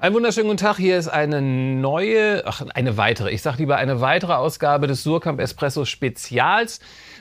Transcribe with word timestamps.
Einen 0.00 0.14
wunderschönen 0.14 0.46
guten 0.46 0.58
Tag. 0.58 0.76
Hier 0.76 0.96
ist 0.96 1.08
eine 1.08 1.42
neue, 1.42 2.44
ach, 2.46 2.62
eine 2.72 2.96
weitere, 2.96 3.32
ich 3.32 3.42
sage 3.42 3.58
lieber 3.58 3.78
eine 3.78 4.00
weitere 4.00 4.34
Ausgabe 4.34 4.86
des 4.86 5.02
Surkamp 5.02 5.40
Espresso 5.40 5.84
Spezials 5.84 6.78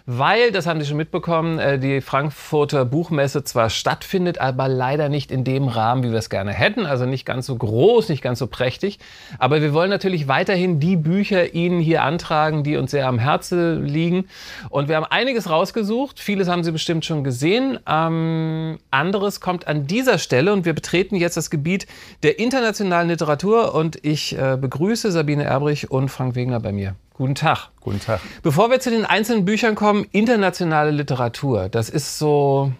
weil, 0.09 0.53
das 0.53 0.65
haben 0.65 0.79
Sie 0.79 0.87
schon 0.87 0.95
mitbekommen, 0.95 1.59
äh, 1.59 1.77
die 1.77 1.99
Frankfurter 1.99 2.85
Buchmesse 2.85 3.43
zwar 3.43 3.69
stattfindet, 3.69 4.39
aber 4.39 4.69
leider 4.69 5.09
nicht 5.09 5.31
in 5.31 5.43
dem 5.43 5.67
Rahmen, 5.67 6.01
wie 6.01 6.11
wir 6.11 6.17
es 6.17 6.29
gerne 6.29 6.53
hätten. 6.53 6.85
Also 6.85 7.05
nicht 7.05 7.25
ganz 7.25 7.45
so 7.45 7.57
groß, 7.57 8.07
nicht 8.07 8.21
ganz 8.21 8.39
so 8.39 8.47
prächtig. 8.47 8.99
Aber 9.37 9.61
wir 9.61 9.73
wollen 9.73 9.89
natürlich 9.89 10.29
weiterhin 10.29 10.79
die 10.79 10.95
Bücher 10.95 11.53
Ihnen 11.53 11.81
hier 11.81 12.03
antragen, 12.03 12.63
die 12.63 12.77
uns 12.77 12.91
sehr 12.91 13.05
am 13.05 13.19
Herzen 13.19 13.85
liegen. 13.85 14.29
Und 14.69 14.87
wir 14.87 14.95
haben 14.95 15.03
einiges 15.03 15.49
rausgesucht. 15.49 16.21
Vieles 16.21 16.47
haben 16.47 16.63
Sie 16.63 16.71
bestimmt 16.71 17.03
schon 17.03 17.25
gesehen. 17.25 17.77
Ähm, 17.85 18.77
anderes 18.89 19.41
kommt 19.41 19.67
an 19.67 19.87
dieser 19.87 20.19
Stelle 20.19 20.53
und 20.53 20.63
wir 20.63 20.73
betreten 20.73 21.17
jetzt 21.17 21.35
das 21.35 21.49
Gebiet 21.49 21.85
der 22.23 22.39
internationalen 22.67 23.07
Literatur 23.07 23.73
und 23.73 24.03
ich 24.03 24.37
äh, 24.37 24.57
begrüße 24.59 25.09
Sabine 25.11 25.45
Erbrich 25.45 25.89
und 25.89 26.09
Frank 26.09 26.35
Wegner 26.35 26.59
bei 26.59 26.73
mir. 26.73 26.95
Guten 27.13 27.33
Tag. 27.33 27.69
Guten 27.79 28.01
Tag. 28.01 28.19
Bevor 28.43 28.69
wir 28.69 28.81
zu 28.81 28.89
den 28.89 29.05
einzelnen 29.05 29.45
Büchern 29.45 29.75
kommen, 29.75 30.05
internationale 30.11 30.91
Literatur, 30.91 31.69
das 31.69 31.89
ist 31.89 32.19
so, 32.19 32.73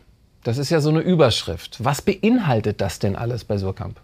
das 0.44 0.58
ist 0.58 0.70
ja 0.70 0.82
so 0.82 0.90
eine 0.90 1.00
Überschrift. 1.00 1.78
Was 1.82 2.02
beinhaltet 2.02 2.82
das 2.82 3.00
denn 3.00 3.16
alles 3.16 3.46
bei 3.46 3.58
Surkamp? 3.58 4.02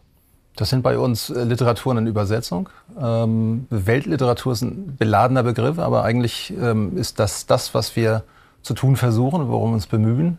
Das 0.55 0.69
sind 0.69 0.83
bei 0.83 0.97
uns 0.97 1.29
äh, 1.29 1.43
Literaturen 1.43 1.97
in 1.97 2.07
Übersetzung. 2.07 2.69
Ähm, 2.97 3.67
Weltliteratur 3.69 4.53
ist 4.53 4.61
ein 4.61 4.95
beladener 4.95 5.43
Begriff, 5.43 5.79
aber 5.79 6.03
eigentlich 6.05 6.53
ähm, 6.61 6.97
ist 6.97 7.19
das 7.19 7.45
das, 7.45 7.73
was 7.73 7.97
wir 7.97 8.23
zu 8.61 8.73
tun 8.73 8.95
versuchen, 8.95 9.49
worum 9.49 9.71
wir 9.71 9.75
uns 9.75 9.87
bemühen. 9.87 10.37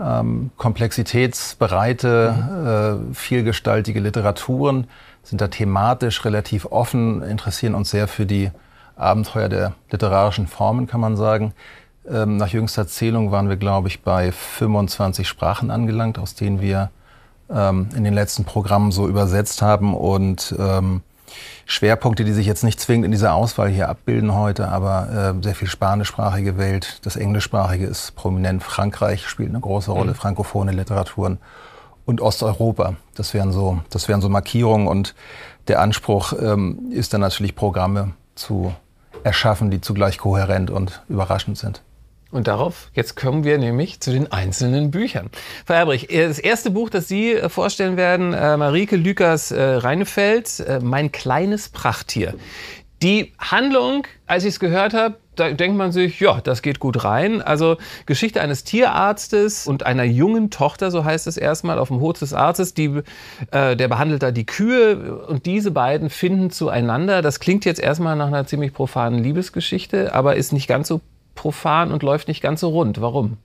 Ähm, 0.00 0.50
komplexitätsbereite, 0.56 3.00
äh, 3.10 3.14
vielgestaltige 3.14 4.00
Literaturen 4.00 4.86
sind 5.22 5.40
da 5.40 5.48
thematisch 5.48 6.24
relativ 6.24 6.66
offen, 6.66 7.22
interessieren 7.22 7.74
uns 7.74 7.90
sehr 7.90 8.08
für 8.08 8.24
die 8.24 8.50
Abenteuer 8.96 9.48
der 9.48 9.74
literarischen 9.90 10.46
Formen, 10.46 10.86
kann 10.86 11.00
man 11.00 11.16
sagen. 11.16 11.52
Ähm, 12.08 12.38
nach 12.38 12.48
jüngster 12.48 12.86
Zählung 12.86 13.30
waren 13.30 13.48
wir, 13.48 13.56
glaube 13.56 13.88
ich, 13.88 14.02
bei 14.02 14.32
25 14.32 15.28
Sprachen 15.28 15.70
angelangt, 15.70 16.18
aus 16.18 16.34
denen 16.34 16.60
wir 16.60 16.90
ähm, 17.50 17.88
in 17.94 18.04
den 18.04 18.14
letzten 18.14 18.44
Programmen 18.44 18.92
so 18.92 19.06
übersetzt 19.06 19.60
haben. 19.60 19.94
Und 19.94 20.54
ähm, 20.58 21.02
Schwerpunkte, 21.70 22.24
die 22.24 22.32
sich 22.32 22.46
jetzt 22.46 22.64
nicht 22.64 22.80
zwingend 22.80 23.04
in 23.04 23.10
dieser 23.12 23.32
Auswahl 23.32 23.68
hier 23.68 23.88
abbilden 23.88 24.34
heute, 24.34 24.68
aber 24.68 25.34
äh, 25.38 25.42
sehr 25.42 25.54
viel 25.54 25.68
spanischsprachige 25.68 26.58
Welt. 26.58 26.98
Das 27.04 27.14
englischsprachige 27.14 27.86
ist 27.86 28.16
prominent. 28.16 28.64
Frankreich 28.64 29.28
spielt 29.28 29.50
eine 29.50 29.60
große 29.60 29.92
Rolle, 29.92 30.10
mhm. 30.10 30.16
frankophone 30.16 30.68
Literaturen 30.70 31.38
und 32.06 32.20
Osteuropa. 32.20 32.96
Das 33.14 33.34
wären 33.34 33.52
so, 33.52 33.78
das 33.88 34.08
wären 34.08 34.20
so 34.20 34.28
Markierungen 34.28 34.88
und 34.88 35.14
der 35.68 35.80
Anspruch 35.80 36.32
ähm, 36.32 36.90
ist 36.90 37.14
dann 37.14 37.20
natürlich 37.20 37.54
Programme 37.54 38.14
zu 38.34 38.74
erschaffen, 39.22 39.70
die 39.70 39.80
zugleich 39.80 40.18
kohärent 40.18 40.72
und 40.72 41.04
überraschend 41.08 41.56
sind. 41.56 41.82
Und 42.30 42.46
darauf, 42.46 42.90
jetzt 42.94 43.16
kommen 43.16 43.42
wir 43.44 43.58
nämlich 43.58 44.00
zu 44.00 44.12
den 44.12 44.30
einzelnen 44.30 44.90
Büchern. 44.90 45.30
Frau 45.66 45.74
Erbrich, 45.74 46.06
das 46.08 46.38
erste 46.38 46.70
Buch, 46.70 46.88
das 46.88 47.08
Sie 47.08 47.32
äh, 47.32 47.48
vorstellen 47.48 47.96
werden, 47.96 48.32
äh, 48.32 48.56
Marike 48.56 48.96
Lükers 48.96 49.50
äh, 49.50 49.60
Reinefeld, 49.60 50.64
Mein 50.82 51.10
kleines 51.10 51.68
Prachttier. 51.68 52.34
Die 53.02 53.32
Handlung, 53.38 54.06
als 54.26 54.44
ich 54.44 54.50
es 54.50 54.60
gehört 54.60 54.92
habe, 54.92 55.16
da 55.34 55.50
denkt 55.50 55.78
man 55.78 55.90
sich, 55.90 56.20
ja, 56.20 56.40
das 56.42 56.60
geht 56.60 56.80
gut 56.80 57.02
rein. 57.02 57.40
Also 57.40 57.78
Geschichte 58.04 58.42
eines 58.42 58.62
Tierarztes 58.62 59.66
und 59.66 59.86
einer 59.86 60.04
jungen 60.04 60.50
Tochter, 60.50 60.90
so 60.90 61.04
heißt 61.04 61.26
es 61.26 61.38
erstmal, 61.38 61.78
auf 61.78 61.88
dem 61.88 62.00
Hof 62.00 62.18
des 62.18 62.34
Arztes, 62.34 62.74
die, 62.74 63.00
äh, 63.50 63.74
der 63.74 63.88
behandelt 63.88 64.22
da 64.22 64.32
die 64.32 64.44
Kühe 64.44 65.24
und 65.26 65.46
diese 65.46 65.70
beiden 65.70 66.10
finden 66.10 66.50
zueinander. 66.50 67.22
Das 67.22 67.40
klingt 67.40 67.64
jetzt 67.64 67.80
erstmal 67.80 68.16
nach 68.16 68.26
einer 68.26 68.46
ziemlich 68.46 68.74
profanen 68.74 69.22
Liebesgeschichte, 69.22 70.14
aber 70.14 70.36
ist 70.36 70.52
nicht 70.52 70.68
ganz 70.68 70.88
so 70.88 71.00
profan 71.40 71.90
und 71.90 72.02
läuft 72.02 72.28
nicht 72.28 72.42
ganz 72.42 72.60
so 72.60 72.68
rund. 72.68 73.00
Warum? 73.00 73.38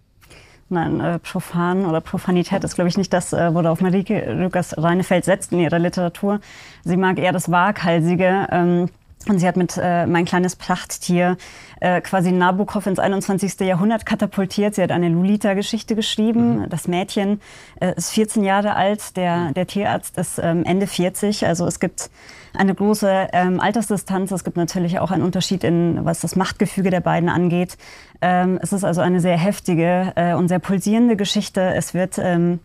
Nein, 0.67 1.00
äh, 1.00 1.17
profan 1.19 1.85
oder 1.85 2.01
Profanität 2.01 2.61
ist, 2.66 2.75
glaube 2.75 2.89
ich, 2.89 2.97
nicht 2.97 3.13
das, 3.13 3.31
äh, 3.31 3.53
worauf 3.53 3.79
Marike 3.79 4.33
Lukas 4.33 4.78
Reinefeld 4.78 5.23
setzt 5.23 5.53
in 5.53 5.59
ihrer 5.61 5.79
Literatur. 5.79 6.41
Sie 6.83 6.97
mag 6.97 7.19
eher 7.19 7.31
das 7.31 7.51
Waghalsige. 7.51 8.47
Ähm, 8.51 8.89
und 9.30 9.40
sie 9.40 9.47
hat 9.47 9.58
mit 9.58 9.80
äh, 9.81 10.06
Mein 10.06 10.25
kleines 10.25 10.56
Prachttier 10.56 11.38
äh, 11.81 12.02
quasi 12.02 12.31
Nabokov 12.31 12.86
ins 12.88 13.00
21. 13.00 13.59
Jahrhundert 13.62 14.06
katapultiert. 14.06 14.75
Sie 14.75 14.81
hat 14.81 14.91
eine 14.91 15.09
Lolita-Geschichte 15.09 15.96
geschrieben. 15.96 16.59
Mhm. 16.59 16.69
Das 16.69 16.88
Mädchen 16.88 17.41
äh, 17.80 17.94
ist 17.96 18.12
14 18.12 18.44
Jahre 18.44 18.75
alt, 18.75 19.18
der, 19.18 19.52
der 19.53 19.68
Tierarzt 19.68 20.18
ist 20.18 20.40
ähm, 20.41 20.63
Ende 20.63 20.88
40. 20.88 21.46
Also 21.46 21.66
es 21.66 21.80
gibt 21.80 22.09
eine 22.53 22.74
große 22.74 23.30
ähm, 23.34 23.59
Altersdistanz. 23.59 24.31
Es 24.31 24.44
gibt 24.44 24.58
natürlich 24.58 25.00
auch 25.00 25.12
einen 25.12 25.24
Unterschied, 25.24 25.63
in, 25.63 26.06
was 26.06 26.22
das 26.22 26.36
Machtgefüge 26.36 26.90
der 26.90 27.02
beiden 27.02 27.28
angeht. 27.28 27.78
Ähm, 28.22 28.59
es 28.62 28.72
ist 28.72 28.84
also 28.84 29.02
eine 29.02 29.19
sehr 29.19 29.38
heftige 29.38 30.13
äh, 30.16 30.34
und 30.34 30.47
sehr 30.47 30.59
pulsierende 30.59 31.16
Geschichte. 31.16 31.74
Es 31.75 31.94
wird... 31.94 32.18
Ähm, 32.18 32.36
ähm, 32.36 32.59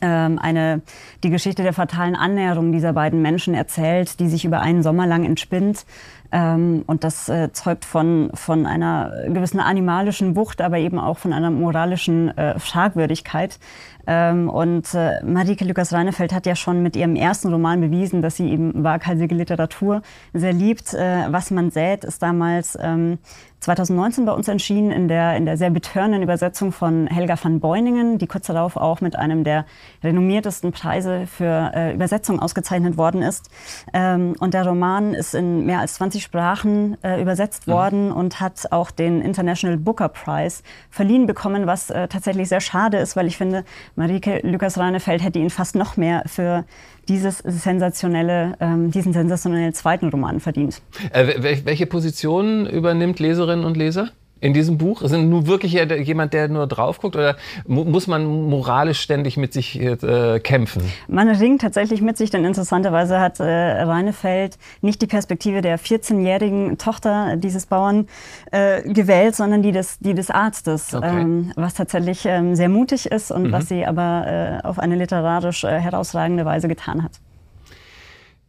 eine, 0.00 0.82
die 1.24 1.30
Geschichte 1.30 1.62
der 1.62 1.72
fatalen 1.72 2.16
Annäherung 2.16 2.72
dieser 2.72 2.92
beiden 2.92 3.22
Menschen 3.22 3.54
erzählt, 3.54 4.20
die 4.20 4.28
sich 4.28 4.44
über 4.44 4.60
einen 4.60 4.82
Sommer 4.82 5.06
lang 5.06 5.24
entspinnt. 5.24 5.86
Ähm, 6.36 6.84
und 6.86 7.02
das 7.02 7.30
äh, 7.30 7.50
zeugt 7.52 7.86
von, 7.86 8.30
von 8.34 8.66
einer 8.66 9.10
gewissen 9.26 9.58
animalischen 9.58 10.36
Wucht, 10.36 10.60
aber 10.60 10.76
eben 10.76 10.98
auch 10.98 11.16
von 11.16 11.32
einer 11.32 11.50
moralischen 11.50 12.36
äh, 12.36 12.58
Fragwürdigkeit. 12.58 13.58
Ähm, 14.06 14.50
und 14.50 14.92
äh, 14.92 15.24
Marike 15.24 15.64
Lukas 15.64 15.94
Reinefeld 15.94 16.34
hat 16.34 16.44
ja 16.44 16.54
schon 16.54 16.82
mit 16.82 16.94
ihrem 16.94 17.16
ersten 17.16 17.48
Roman 17.50 17.80
bewiesen, 17.80 18.20
dass 18.20 18.36
sie 18.36 18.50
eben 18.50 18.84
waghalsige 18.84 19.34
Literatur 19.34 20.02
sehr 20.34 20.52
liebt. 20.52 20.92
Äh, 20.92 21.24
Was 21.32 21.50
man 21.50 21.70
sät, 21.70 22.04
ist 22.04 22.22
damals 22.22 22.78
ähm, 22.80 23.18
2019 23.60 24.26
bei 24.26 24.32
uns 24.32 24.46
erschienen 24.46 24.92
in 24.92 25.08
der, 25.08 25.36
in 25.36 25.44
der 25.44 25.56
sehr 25.56 25.70
betörenden 25.70 26.22
Übersetzung 26.22 26.70
von 26.70 27.08
Helga 27.08 27.36
van 27.42 27.58
Beuningen, 27.58 28.18
die 28.18 28.28
kurz 28.28 28.46
darauf 28.46 28.76
auch 28.76 29.00
mit 29.00 29.16
einem 29.16 29.42
der 29.42 29.64
renommiertesten 30.04 30.70
Preise 30.70 31.26
für 31.26 31.72
äh, 31.74 31.94
Übersetzung 31.94 32.38
ausgezeichnet 32.38 32.96
worden 32.96 33.22
ist. 33.22 33.50
Ähm, 33.92 34.36
und 34.38 34.54
der 34.54 34.66
Roman 34.66 35.14
ist 35.14 35.34
in 35.34 35.66
mehr 35.66 35.80
als 35.80 35.94
20 35.94 36.25
Sprachen 36.26 36.96
äh, 37.04 37.22
übersetzt 37.22 37.68
mhm. 37.68 37.72
worden 37.72 38.12
und 38.12 38.40
hat 38.40 38.72
auch 38.72 38.90
den 38.90 39.22
International 39.22 39.76
Booker 39.76 40.08
Prize 40.08 40.62
verliehen 40.90 41.26
bekommen, 41.26 41.68
was 41.68 41.90
äh, 41.90 42.08
tatsächlich 42.08 42.48
sehr 42.48 42.60
schade 42.60 42.98
ist, 42.98 43.14
weil 43.14 43.28
ich 43.28 43.36
finde, 43.36 43.64
Marike 43.94 44.40
Lukas-Reinefeld 44.42 45.22
hätte 45.22 45.38
ihn 45.38 45.50
fast 45.50 45.76
noch 45.76 45.96
mehr 45.96 46.24
für 46.26 46.64
dieses 47.08 47.38
sensationelle, 47.38 48.56
ähm, 48.58 48.90
diesen 48.90 49.12
sensationellen 49.12 49.72
zweiten 49.72 50.08
Roman 50.08 50.40
verdient. 50.40 50.82
Äh, 51.12 51.60
welche 51.64 51.86
Position 51.86 52.66
übernimmt 52.66 53.20
Leserinnen 53.20 53.64
und 53.64 53.76
Leser? 53.76 54.10
In 54.46 54.54
diesem 54.54 54.78
Buch? 54.78 55.02
Sind 55.04 55.28
nun 55.28 55.46
wirklich 55.46 55.72
jemand, 55.72 56.32
der 56.32 56.48
nur 56.48 56.66
drauf 56.66 57.00
guckt 57.00 57.16
oder 57.16 57.36
muss 57.66 58.06
man 58.06 58.24
moralisch 58.48 59.00
ständig 59.00 59.36
mit 59.36 59.52
sich 59.52 59.80
äh, 59.80 60.40
kämpfen? 60.40 60.82
Man 61.08 61.28
ringt 61.28 61.60
tatsächlich 61.60 62.00
mit 62.00 62.16
sich, 62.16 62.30
denn 62.30 62.44
interessanterweise 62.44 63.20
hat 63.20 63.40
äh, 63.40 63.44
Reinefeld 63.44 64.56
nicht 64.80 65.02
die 65.02 65.06
Perspektive 65.06 65.62
der 65.62 65.78
14-jährigen 65.78 66.78
Tochter 66.78 67.36
dieses 67.36 67.66
Bauern 67.66 68.06
äh, 68.52 68.82
gewählt, 68.82 69.34
sondern 69.34 69.62
die 69.62 69.72
des, 69.72 69.98
die 69.98 70.14
des 70.14 70.30
Arztes, 70.30 70.94
okay. 70.94 71.20
ähm, 71.20 71.52
was 71.56 71.74
tatsächlich 71.74 72.24
ähm, 72.24 72.54
sehr 72.54 72.68
mutig 72.68 73.06
ist 73.06 73.32
und 73.32 73.48
mhm. 73.48 73.52
was 73.52 73.68
sie 73.68 73.84
aber 73.84 74.60
äh, 74.62 74.66
auf 74.66 74.78
eine 74.78 74.94
literarisch 74.94 75.64
äh, 75.64 75.80
herausragende 75.80 76.44
Weise 76.44 76.68
getan 76.68 77.02
hat. 77.02 77.20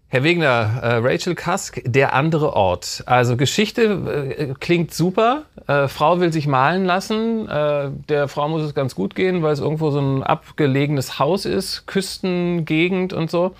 Herr 0.09 0.23
Wegner, 0.23 0.79
äh, 0.81 0.95
Rachel 1.01 1.35
Kask, 1.35 1.81
der 1.83 2.13
andere 2.13 2.53
Ort. 2.53 3.03
Also 3.07 3.35
Geschichte 3.35 4.35
äh, 4.37 4.53
klingt 4.57 4.93
super. 4.93 5.43
Äh, 5.67 5.87
Frau 5.89 6.19
will 6.19 6.31
sich 6.31 6.47
malen 6.47 6.85
lassen. 6.85 7.47
Äh, 7.47 7.91
der 8.07 8.27
Frau 8.27 8.47
muss 8.47 8.63
es 8.63 8.73
ganz 8.73 8.95
gut 8.95 9.15
gehen, 9.15 9.43
weil 9.43 9.53
es 9.53 9.59
irgendwo 9.59 9.91
so 9.91 9.99
ein 9.99 10.23
abgelegenes 10.23 11.19
Haus 11.19 11.45
ist, 11.45 11.87
Küstengegend 11.87 13.13
und 13.13 13.29
so. 13.29 13.53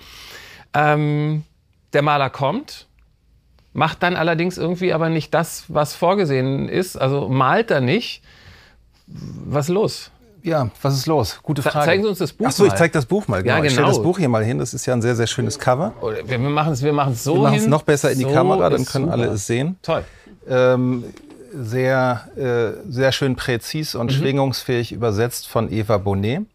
Ähm, 0.74 1.44
der 1.92 2.02
Maler 2.02 2.30
kommt, 2.30 2.86
macht 3.72 4.02
dann 4.02 4.16
allerdings 4.16 4.58
irgendwie 4.58 4.92
aber 4.92 5.10
nicht 5.10 5.34
das, 5.34 5.64
was 5.68 5.94
vorgesehen 5.94 6.68
ist. 6.68 6.96
Also 6.96 7.28
malt 7.28 7.70
er 7.70 7.80
nicht. 7.80 8.22
Was 9.06 9.66
ist 9.66 9.74
los? 9.74 10.10
Ja, 10.42 10.70
was 10.80 10.94
ist 10.94 11.06
los? 11.06 11.40
Gute 11.42 11.62
Frage. 11.62 11.84
Zeigen 11.84 12.02
Sie 12.04 12.08
uns 12.08 12.18
das 12.18 12.32
Buch 12.32 12.46
Achso, 12.46 12.64
ich 12.64 12.74
zeige 12.74 12.92
das 12.92 13.06
Buch 13.06 13.28
mal. 13.28 13.42
Genau. 13.42 13.54
Ja, 13.54 13.56
genau. 13.56 13.66
Ich 13.66 13.72
stelle 13.72 13.88
das 13.88 14.02
Buch 14.02 14.18
hier 14.18 14.28
mal 14.28 14.44
hin. 14.44 14.58
Das 14.58 14.72
ist 14.72 14.86
ja 14.86 14.94
ein 14.94 15.02
sehr, 15.02 15.16
sehr 15.16 15.26
schönes 15.26 15.58
Cover. 15.58 15.92
Wir 16.24 16.38
machen 16.38 16.72
es 16.72 16.82
wir 16.82 16.92
so 17.14 17.34
Wir 17.34 17.42
machen 17.42 17.54
es 17.54 17.66
noch 17.66 17.82
besser 17.82 18.12
in 18.12 18.18
die 18.18 18.24
so 18.24 18.32
Kamera, 18.32 18.70
dann 18.70 18.84
können 18.84 19.06
super. 19.06 19.18
alle 19.18 19.26
es 19.28 19.46
sehen. 19.46 19.78
Toll. 19.82 20.04
Ähm, 20.48 21.04
sehr, 21.52 22.28
äh, 22.36 22.90
sehr 22.90 23.12
schön 23.12 23.36
präzis 23.36 23.94
und 23.94 24.06
mhm. 24.06 24.16
schwingungsfähig 24.16 24.92
übersetzt 24.92 25.48
von 25.48 25.70
Eva 25.72 25.98
Bonnet. 25.98 26.46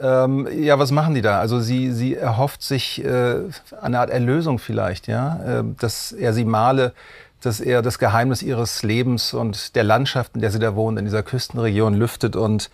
Ähm, 0.00 0.48
ja, 0.52 0.78
was 0.78 0.90
machen 0.90 1.14
die 1.14 1.22
da? 1.22 1.38
Also 1.38 1.60
sie, 1.60 1.92
sie 1.92 2.16
erhofft 2.16 2.62
sich 2.62 3.04
äh, 3.04 3.36
eine 3.80 4.00
Art 4.00 4.10
Erlösung 4.10 4.58
vielleicht, 4.58 5.06
ja, 5.06 5.60
äh, 5.60 5.64
dass 5.78 6.12
er 6.12 6.32
sie 6.32 6.44
male, 6.44 6.92
dass 7.40 7.60
er 7.60 7.82
das 7.82 7.98
Geheimnis 7.98 8.42
ihres 8.42 8.82
Lebens 8.82 9.34
und 9.34 9.76
der 9.76 9.84
Landschaft, 9.84 10.34
in 10.34 10.40
der 10.40 10.50
sie 10.50 10.58
da 10.58 10.74
wohnt, 10.74 10.98
in 10.98 11.04
dieser 11.04 11.22
Küstenregion 11.22 11.94
lüftet 11.94 12.36
und 12.36 12.70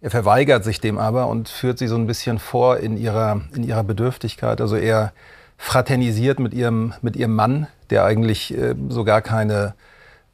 er 0.00 0.10
verweigert 0.10 0.62
sich 0.62 0.80
dem 0.80 0.98
aber 0.98 1.26
und 1.26 1.48
führt 1.48 1.78
sie 1.78 1.88
so 1.88 1.96
ein 1.96 2.06
bisschen 2.06 2.38
vor 2.38 2.76
in 2.78 2.96
ihrer, 2.96 3.40
in 3.54 3.64
ihrer 3.64 3.82
Bedürftigkeit. 3.82 4.60
Also 4.60 4.76
er 4.76 5.12
fraternisiert 5.56 6.38
mit 6.38 6.54
ihrem, 6.54 6.94
mit 7.02 7.16
ihrem 7.16 7.34
Mann, 7.34 7.66
der 7.90 8.04
eigentlich 8.04 8.56
äh, 8.56 8.74
sogar 8.88 9.22
keine 9.22 9.74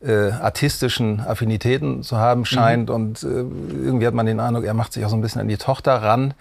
äh, 0.05 0.31
artistischen 0.31 1.21
Affinitäten 1.21 2.03
zu 2.03 2.19
haben 2.19 2.45
scheint. 2.45 2.89
Mhm. 2.89 2.95
Und 2.95 3.23
äh, 3.23 3.27
irgendwie 3.27 4.07
hat 4.07 4.15
man 4.15 4.27
den 4.27 4.41
Eindruck, 4.41 4.65
er 4.65 4.75
macht 4.75 4.93
sich 4.93 5.05
auch 5.05 5.11
so 5.11 5.17
ein 5.17 5.23
bisschen 5.23 5.41
an 5.41 5.49
die 5.49 5.57
Tochter 5.57 5.95
ran, 5.95 6.35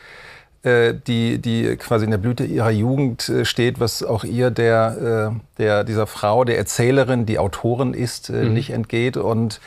äh, 0.64 0.94
die, 1.08 1.40
die 1.40 1.76
quasi 1.78 2.06
in 2.06 2.12
der 2.12 2.18
Blüte 2.18 2.46
ihrer 2.46 2.72
Jugend 2.72 3.28
äh, 3.30 3.46
steht, 3.46 3.80
was 3.80 4.04
auch 4.04 4.24
ihr, 4.24 4.52
der, 4.52 5.32
äh, 5.34 5.40
der, 5.58 5.84
dieser 5.84 6.08
Frau, 6.08 6.44
der 6.44 6.58
Erzählerin, 6.58 7.26
die 7.26 7.40
Autorin 7.40 7.94
ist, 7.94 8.30
äh, 8.30 8.46
mhm. 8.46 8.54
nicht 8.54 8.70
entgeht. 8.70 9.18
Und 9.18 9.60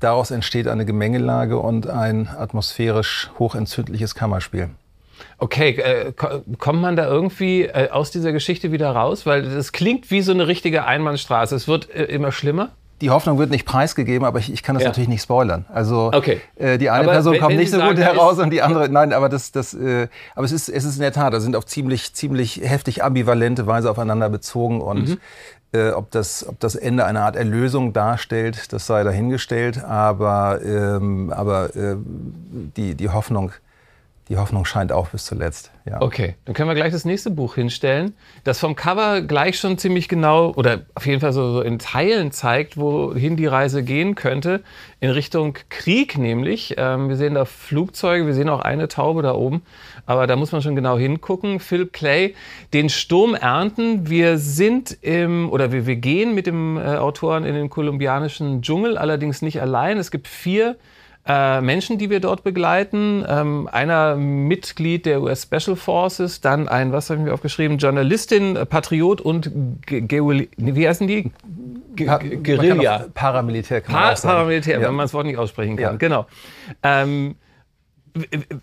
daraus 0.00 0.30
entsteht 0.30 0.68
eine 0.68 0.84
Gemengelage 0.84 1.58
und 1.58 1.88
ein 1.88 2.28
atmosphärisch 2.28 3.30
hochentzündliches 3.38 4.14
Kammerspiel. 4.14 4.70
Okay, 5.38 5.70
äh, 5.70 6.12
kommt 6.12 6.80
man 6.80 6.96
da 6.96 7.06
irgendwie 7.06 7.62
äh, 7.62 7.90
aus 7.90 8.10
dieser 8.10 8.32
Geschichte 8.32 8.72
wieder 8.72 8.90
raus? 8.90 9.26
Weil 9.26 9.42
das 9.42 9.72
klingt 9.72 10.10
wie 10.10 10.22
so 10.22 10.32
eine 10.32 10.46
richtige 10.46 10.84
Einbahnstraße. 10.84 11.54
Es 11.54 11.68
wird 11.68 11.90
äh, 11.90 12.04
immer 12.04 12.32
schlimmer. 12.32 12.70
Die 13.00 13.10
Hoffnung 13.10 13.38
wird 13.38 13.50
nicht 13.50 13.66
preisgegeben, 13.66 14.26
aber 14.26 14.38
ich, 14.38 14.50
ich 14.50 14.62
kann 14.62 14.74
das 14.74 14.82
ja. 14.82 14.88
natürlich 14.88 15.08
nicht 15.08 15.22
spoilern. 15.22 15.66
Also 15.72 16.10
okay. 16.14 16.40
äh, 16.56 16.78
die 16.78 16.88
eine 16.88 17.04
aber 17.04 17.12
Person 17.12 17.34
wenn, 17.34 17.40
kommt 17.40 17.50
wenn 17.50 17.58
nicht 17.58 17.70
so 17.70 17.78
sagen, 17.78 17.94
gut 17.94 18.02
heraus 18.02 18.38
und 18.38 18.50
die 18.50 18.62
andere, 18.62 18.88
nein, 18.88 19.12
aber 19.12 19.28
das, 19.28 19.52
das, 19.52 19.74
äh, 19.74 20.08
aber 20.34 20.46
es 20.46 20.52
ist, 20.52 20.68
es 20.68 20.84
ist 20.84 20.96
in 20.96 21.02
der 21.02 21.12
Tat, 21.12 21.34
da 21.34 21.40
sind 21.40 21.56
auf 21.56 21.66
ziemlich, 21.66 22.14
ziemlich 22.14 22.60
heftig 22.64 23.04
ambivalente 23.04 23.66
Weise 23.66 23.90
aufeinander 23.90 24.30
bezogen 24.30 24.80
und 24.80 25.10
mhm. 25.10 25.18
äh, 25.72 25.90
ob 25.90 26.10
das, 26.10 26.46
ob 26.48 26.58
das 26.60 26.74
Ende 26.74 27.04
eine 27.04 27.20
Art 27.20 27.36
Erlösung 27.36 27.92
darstellt, 27.92 28.72
das 28.72 28.86
sei 28.86 29.04
dahingestellt, 29.04 29.84
aber, 29.84 30.60
ähm, 30.64 31.30
aber 31.36 31.76
äh, 31.76 31.96
die, 32.76 32.94
die 32.94 33.08
Hoffnung 33.10 33.52
die 34.28 34.38
Hoffnung 34.38 34.64
scheint 34.64 34.90
auch 34.90 35.10
bis 35.10 35.24
zuletzt. 35.24 35.70
Ja. 35.84 36.02
Okay, 36.02 36.34
dann 36.44 36.54
können 36.54 36.68
wir 36.68 36.74
gleich 36.74 36.92
das 36.92 37.04
nächste 37.04 37.30
Buch 37.30 37.54
hinstellen, 37.54 38.14
das 38.42 38.58
vom 38.58 38.74
Cover 38.74 39.20
gleich 39.20 39.56
schon 39.56 39.78
ziemlich 39.78 40.08
genau 40.08 40.52
oder 40.56 40.80
auf 40.96 41.06
jeden 41.06 41.20
Fall 41.20 41.32
so, 41.32 41.52
so 41.52 41.60
in 41.60 41.78
Teilen 41.78 42.32
zeigt, 42.32 42.76
wohin 42.76 43.36
die 43.36 43.46
Reise 43.46 43.84
gehen 43.84 44.16
könnte. 44.16 44.64
In 44.98 45.10
Richtung 45.10 45.56
Krieg 45.68 46.18
nämlich. 46.18 46.74
Ähm, 46.76 47.08
wir 47.08 47.16
sehen 47.16 47.34
da 47.34 47.44
Flugzeuge, 47.44 48.26
wir 48.26 48.34
sehen 48.34 48.48
auch 48.48 48.60
eine 48.60 48.88
Taube 48.88 49.22
da 49.22 49.32
oben, 49.34 49.62
aber 50.06 50.26
da 50.26 50.34
muss 50.34 50.50
man 50.50 50.60
schon 50.60 50.74
genau 50.74 50.98
hingucken. 50.98 51.60
Phil 51.60 51.86
Clay, 51.86 52.34
den 52.72 52.88
Sturm 52.88 53.36
ernten. 53.36 54.08
Wir 54.08 54.38
sind 54.38 54.96
im, 55.02 55.50
oder 55.50 55.70
wir, 55.70 55.86
wir 55.86 55.96
gehen 55.96 56.34
mit 56.34 56.48
dem 56.48 56.78
äh, 56.78 56.96
Autoren 56.96 57.44
in 57.44 57.54
den 57.54 57.70
kolumbianischen 57.70 58.60
Dschungel, 58.62 58.98
allerdings 58.98 59.40
nicht 59.40 59.62
allein. 59.62 59.98
Es 59.98 60.10
gibt 60.10 60.26
vier 60.26 60.76
äh, 61.26 61.60
Menschen, 61.60 61.98
die 61.98 62.08
wir 62.10 62.20
dort 62.20 62.44
begleiten. 62.44 63.24
Ähm, 63.28 63.68
einer 63.70 64.16
Mitglied 64.16 65.06
der 65.06 65.22
US 65.22 65.42
Special 65.42 65.76
Forces, 65.76 66.40
dann 66.40 66.68
ein, 66.68 66.92
was 66.92 67.10
habe 67.10 67.20
ich 67.20 67.26
mir 67.26 67.34
aufgeschrieben, 67.34 67.78
Journalistin, 67.78 68.58
Patriot 68.68 69.20
und 69.20 69.50
Ge 69.86 70.02
Ge 70.02 70.48
wie 70.56 70.88
heißen 70.88 71.06
die? 71.06 71.32
Ge 71.96 72.06
pa 72.06 72.18
Guerilla. 72.18 73.06
Paramilitär 73.12 73.80
kann 73.80 73.94
man 73.94 74.14
pa 74.14 74.20
Paramilitär, 74.20 74.80
ja. 74.80 74.86
wenn 74.86 74.94
man 74.94 75.04
das 75.04 75.14
Wort 75.14 75.26
nicht 75.26 75.38
aussprechen 75.38 75.76
kann. 75.76 75.94
Ja. 75.94 75.96
Genau. 75.96 76.26
Ähm, 76.82 77.36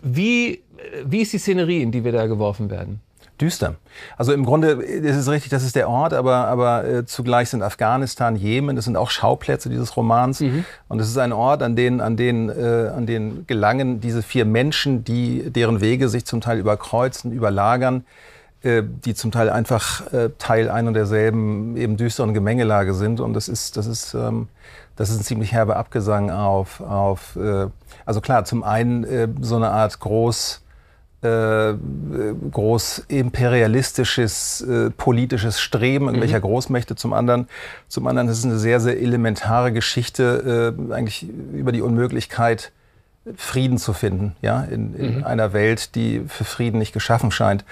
wie, 0.02 0.62
wie 1.04 1.20
ist 1.20 1.32
die 1.32 1.38
Szenerie, 1.38 1.82
in 1.82 1.92
die 1.92 2.02
wir 2.02 2.12
da 2.12 2.26
geworfen 2.26 2.70
werden? 2.70 3.00
Düster. 3.40 3.76
Also 4.16 4.32
im 4.32 4.44
Grunde 4.44 4.68
ist 4.68 5.16
es 5.16 5.28
richtig, 5.28 5.50
das 5.50 5.64
ist 5.64 5.76
der 5.76 5.88
Ort, 5.88 6.12
aber, 6.12 6.46
aber 6.48 6.84
äh, 6.84 7.06
zugleich 7.06 7.50
sind 7.50 7.62
Afghanistan, 7.62 8.36
Jemen, 8.36 8.76
das 8.76 8.84
sind 8.84 8.96
auch 8.96 9.10
Schauplätze 9.10 9.68
dieses 9.68 9.96
Romans. 9.96 10.40
Mhm. 10.40 10.64
Und 10.88 11.00
es 11.00 11.08
ist 11.08 11.18
ein 11.18 11.32
Ort, 11.32 11.62
an 11.62 11.76
den, 11.76 12.00
an, 12.00 12.16
den, 12.16 12.48
äh, 12.48 12.90
an 12.94 13.06
den 13.06 13.46
gelangen 13.46 14.00
diese 14.00 14.22
vier 14.22 14.44
Menschen, 14.44 15.04
die, 15.04 15.50
deren 15.50 15.80
Wege 15.80 16.08
sich 16.08 16.24
zum 16.24 16.40
Teil 16.40 16.58
überkreuzen, 16.58 17.32
überlagern, 17.32 18.04
äh, 18.62 18.82
die 18.82 19.14
zum 19.14 19.32
Teil 19.32 19.50
einfach 19.50 20.12
äh, 20.12 20.30
Teil 20.38 20.70
ein 20.70 20.86
und 20.86 20.94
derselben 20.94 21.76
eben 21.76 21.96
düsteren 21.96 22.34
Gemengelage 22.34 22.94
sind. 22.94 23.20
Und 23.20 23.34
das 23.34 23.48
ist, 23.48 23.76
das 23.76 23.86
ist, 23.86 24.14
ähm, 24.14 24.48
das 24.96 25.10
ist 25.10 25.18
ein 25.18 25.24
ziemlich 25.24 25.52
herber 25.52 25.76
Abgesang 25.76 26.30
auf, 26.30 26.80
auf 26.80 27.36
äh, 27.36 27.66
also 28.06 28.20
klar, 28.20 28.44
zum 28.44 28.62
einen 28.62 29.04
äh, 29.04 29.28
so 29.40 29.56
eine 29.56 29.70
Art 29.70 29.98
groß 29.98 30.63
äh, 31.24 31.74
groß 32.50 33.04
imperialistisches 33.08 34.60
äh, 34.60 34.90
politisches 34.90 35.60
Streben 35.60 36.06
irgendwelcher 36.06 36.38
mhm. 36.38 36.42
Großmächte 36.42 36.96
zum 36.96 37.12
anderen. 37.12 37.48
Zum 37.88 38.06
anderen 38.06 38.28
ist 38.28 38.38
es 38.38 38.44
eine 38.44 38.58
sehr, 38.58 38.80
sehr 38.80 39.00
elementare 39.00 39.72
Geschichte, 39.72 40.74
äh, 40.90 40.92
eigentlich 40.92 41.26
über 41.52 41.72
die 41.72 41.82
Unmöglichkeit, 41.82 42.72
Frieden 43.36 43.78
zu 43.78 43.94
finden, 43.94 44.36
ja, 44.42 44.64
in, 44.64 44.94
in 44.94 45.18
mhm. 45.18 45.24
einer 45.24 45.54
Welt, 45.54 45.94
die 45.94 46.22
für 46.28 46.44
Frieden 46.44 46.78
nicht 46.78 46.92
geschaffen 46.92 47.30
scheint. 47.30 47.64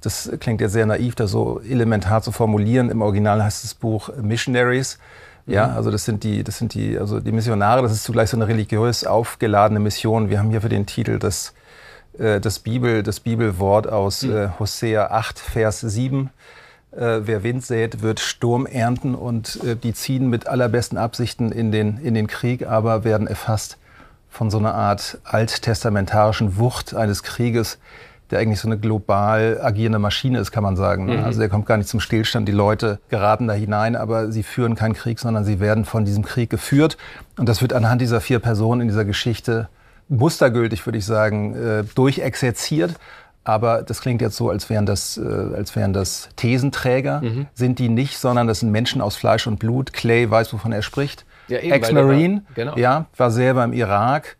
Das 0.00 0.30
klingt 0.38 0.60
jetzt 0.60 0.72
sehr 0.72 0.86
naiv, 0.86 1.16
das 1.16 1.32
so 1.32 1.60
elementar 1.68 2.22
zu 2.22 2.30
formulieren. 2.30 2.90
Im 2.90 3.02
Original 3.02 3.42
heißt 3.42 3.64
das 3.64 3.74
Buch 3.74 4.10
Missionaries. 4.22 4.98
Ja, 5.46 5.66
mhm. 5.66 5.76
also 5.76 5.90
das 5.90 6.04
sind 6.04 6.22
die, 6.22 6.44
das 6.44 6.58
sind 6.58 6.74
die, 6.74 6.96
also 6.96 7.18
die 7.18 7.32
Missionare, 7.32 7.82
das 7.82 7.92
ist 7.92 8.04
zugleich 8.04 8.30
so 8.30 8.36
eine 8.36 8.46
religiös 8.46 9.04
aufgeladene 9.04 9.80
Mission. 9.80 10.30
Wir 10.30 10.38
haben 10.38 10.50
hier 10.50 10.60
für 10.60 10.68
den 10.68 10.86
Titel 10.86 11.18
das 11.18 11.54
das, 12.40 12.58
Bibel, 12.58 13.02
das 13.02 13.20
Bibelwort 13.20 13.88
aus 13.88 14.22
mhm. 14.22 14.36
äh, 14.36 14.48
Hosea 14.58 15.10
8, 15.10 15.38
Vers 15.38 15.80
7. 15.80 16.30
Äh, 16.92 17.20
wer 17.22 17.42
Wind 17.42 17.64
sät, 17.64 18.02
wird 18.02 18.20
Sturm 18.20 18.66
ernten 18.66 19.14
und 19.14 19.62
äh, 19.64 19.76
die 19.76 19.94
ziehen 19.94 20.28
mit 20.28 20.48
allerbesten 20.48 20.98
Absichten 20.98 21.52
in 21.52 21.70
den, 21.70 21.98
in 21.98 22.14
den 22.14 22.26
Krieg, 22.26 22.66
aber 22.66 23.04
werden 23.04 23.26
erfasst 23.26 23.78
von 24.28 24.50
so 24.50 24.58
einer 24.58 24.74
Art 24.74 25.18
alttestamentarischen 25.24 26.58
Wucht 26.58 26.94
eines 26.94 27.22
Krieges, 27.22 27.78
der 28.30 28.38
eigentlich 28.38 28.60
so 28.60 28.68
eine 28.68 28.78
global 28.78 29.60
agierende 29.62 29.98
Maschine 29.98 30.38
ist, 30.38 30.52
kann 30.52 30.62
man 30.62 30.76
sagen. 30.76 31.06
Mhm. 31.06 31.24
Also 31.24 31.40
der 31.40 31.48
kommt 31.48 31.66
gar 31.66 31.76
nicht 31.76 31.88
zum 31.88 32.00
Stillstand. 32.00 32.46
Die 32.48 32.52
Leute 32.52 33.00
geraten 33.08 33.48
da 33.48 33.54
hinein, 33.54 33.96
aber 33.96 34.30
sie 34.30 34.42
führen 34.42 34.76
keinen 34.76 34.94
Krieg, 34.94 35.18
sondern 35.18 35.44
sie 35.44 35.58
werden 35.58 35.84
von 35.84 36.04
diesem 36.04 36.24
Krieg 36.24 36.50
geführt. 36.50 36.96
Und 37.38 37.48
das 37.48 37.60
wird 37.60 37.72
anhand 37.72 38.00
dieser 38.00 38.20
vier 38.20 38.38
Personen 38.38 38.82
in 38.82 38.88
dieser 38.88 39.04
Geschichte 39.04 39.68
mustergültig, 40.10 40.84
würde 40.86 40.98
ich 40.98 41.06
sagen, 41.06 41.54
äh, 41.54 41.84
durchexerziert. 41.94 42.94
Aber 43.42 43.82
das 43.82 44.02
klingt 44.02 44.20
jetzt 44.20 44.36
so, 44.36 44.50
als 44.50 44.68
wären 44.68 44.84
das, 44.84 45.16
äh, 45.16 45.22
als 45.22 45.74
wären 45.74 45.94
das 45.94 46.28
Thesenträger. 46.36 47.22
Mhm. 47.22 47.46
Sind 47.54 47.78
die 47.78 47.88
nicht, 47.88 48.18
sondern 48.18 48.46
das 48.46 48.60
sind 48.60 48.70
Menschen 48.70 49.00
aus 49.00 49.16
Fleisch 49.16 49.46
und 49.46 49.58
Blut. 49.58 49.92
Clay 49.94 50.30
weiß, 50.30 50.52
wovon 50.52 50.72
er 50.72 50.82
spricht. 50.82 51.24
Ja, 51.48 51.58
Ex-Marine, 51.58 52.44
genau. 52.54 52.76
ja, 52.76 53.06
war 53.16 53.30
selber 53.30 53.64
im 53.64 53.72
Irak. 53.72 54.36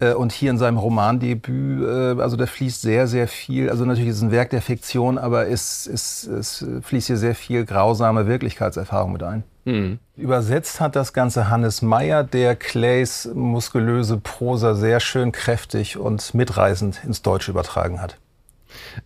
Äh, 0.00 0.14
und 0.14 0.32
hier 0.32 0.50
in 0.50 0.58
seinem 0.58 0.78
Romandebüt, 0.78 1.82
äh, 1.82 2.20
also 2.20 2.36
da 2.36 2.46
fließt 2.46 2.82
sehr, 2.82 3.06
sehr 3.06 3.28
viel, 3.28 3.70
also 3.70 3.84
natürlich 3.84 4.10
ist 4.10 4.16
es 4.16 4.22
ein 4.22 4.30
Werk 4.30 4.50
der 4.50 4.62
Fiktion, 4.62 5.18
aber 5.18 5.48
es, 5.48 5.86
es, 5.86 6.24
es 6.24 6.64
fließt 6.82 7.08
hier 7.08 7.16
sehr 7.16 7.34
viel 7.34 7.64
grausame 7.64 8.26
Wirklichkeitserfahrung 8.26 9.12
mit 9.12 9.22
ein. 9.22 9.42
Mhm. 9.64 9.98
Übersetzt 10.16 10.80
hat 10.80 10.96
das 10.96 11.12
Ganze 11.12 11.50
Hannes 11.50 11.82
Meyer, 11.82 12.24
der 12.24 12.56
Clays 12.56 13.28
muskulöse 13.34 14.16
Prosa 14.16 14.74
sehr 14.74 15.00
schön 15.00 15.32
kräftig 15.32 15.98
und 15.98 16.32
mitreißend 16.34 17.04
ins 17.04 17.22
Deutsche 17.22 17.50
übertragen 17.50 18.00
hat. 18.00 18.16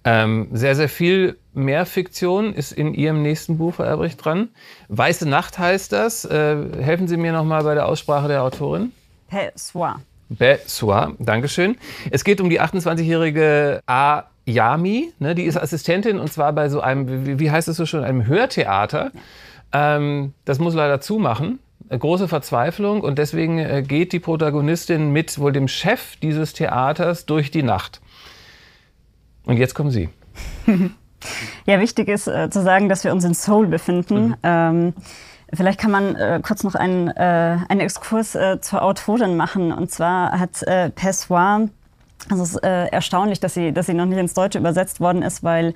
Ähm, 0.04 0.49
sehr, 0.52 0.76
sehr 0.76 0.88
viel 0.88 1.37
mehr 1.52 1.87
Fiktion 1.87 2.54
ist 2.54 2.72
in 2.72 2.94
Ihrem 2.94 3.22
nächsten 3.22 3.58
Buch, 3.58 3.78
Herr 3.78 3.87
Erbricht, 3.87 4.25
dran. 4.25 4.49
Weiße 4.88 5.28
Nacht 5.28 5.58
heißt 5.58 5.92
das. 5.92 6.25
Äh, 6.25 6.56
helfen 6.80 7.08
Sie 7.08 7.16
mir 7.16 7.32
nochmal 7.32 7.64
bei 7.64 7.75
der 7.75 7.87
Aussprache 7.87 8.28
der 8.28 8.42
Autorin. 8.42 8.92
Pessoa. 9.28 10.00
Pessoa, 10.36 11.12
Dankeschön. 11.18 11.76
Es 12.10 12.24
geht 12.24 12.40
um 12.40 12.50
die 12.50 12.60
28-jährige 12.60 13.82
A. 13.86 14.24
Yami, 14.44 15.12
ne, 15.20 15.34
die 15.34 15.44
ist 15.44 15.56
Assistentin 15.56 16.18
und 16.18 16.32
zwar 16.32 16.52
bei 16.52 16.68
so 16.68 16.80
einem, 16.80 17.26
wie, 17.26 17.38
wie 17.38 17.50
heißt 17.50 17.68
es 17.68 17.76
so 17.76 17.86
schon, 17.86 18.02
einem 18.02 18.26
Hörtheater. 18.26 19.12
Ähm, 19.72 20.34
das 20.44 20.58
muss 20.58 20.74
leider 20.74 21.00
zumachen. 21.00 21.60
Große 21.88 22.26
Verzweiflung 22.26 23.02
und 23.02 23.18
deswegen 23.18 23.58
äh, 23.58 23.84
geht 23.86 24.12
die 24.12 24.20
Protagonistin 24.20 25.12
mit 25.12 25.38
wohl 25.38 25.52
dem 25.52 25.68
Chef 25.68 26.16
dieses 26.16 26.54
Theaters 26.54 27.26
durch 27.26 27.50
die 27.50 27.62
Nacht. 27.62 28.00
Und 29.44 29.58
jetzt 29.58 29.74
kommen 29.74 29.90
Sie. 29.90 30.08
ja, 31.66 31.80
wichtig 31.80 32.08
ist 32.08 32.28
äh, 32.28 32.50
zu 32.50 32.62
sagen, 32.62 32.88
dass 32.88 33.04
wir 33.04 33.12
uns 33.12 33.24
in 33.24 33.34
Seoul 33.34 33.66
befinden. 33.66 34.28
Mhm. 34.28 34.36
Ähm, 34.42 34.94
Vielleicht 35.54 35.78
kann 35.78 35.90
man 35.90 36.16
äh, 36.16 36.40
kurz 36.42 36.64
noch 36.64 36.75
einen, 36.75 37.09
äh, 37.09 37.59
einen 37.68 37.80
Exkurs 37.80 38.35
äh, 38.35 38.61
zur 38.61 38.82
Autorin 38.82 39.37
machen. 39.37 39.73
Und 39.73 39.90
zwar 39.90 40.38
hat 40.38 40.62
äh, 40.62 40.88
Pessoa 40.90 41.68
also 42.30 42.42
es 42.42 42.54
ist 42.54 42.62
äh, 42.62 42.86
erstaunlich, 42.86 43.40
dass 43.40 43.54
sie, 43.54 43.72
dass 43.72 43.86
sie 43.86 43.94
noch 43.94 44.06
nicht 44.06 44.18
ins 44.18 44.34
Deutsche 44.34 44.58
übersetzt 44.58 45.00
worden 45.00 45.22
ist, 45.22 45.42
weil 45.42 45.74